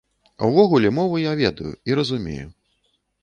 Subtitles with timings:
[0.45, 2.47] Увогуле, мову я ведаю і разумею.